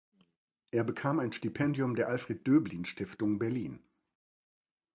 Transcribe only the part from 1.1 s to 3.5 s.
ein Stipendium der Alfred-Döblin-Stiftung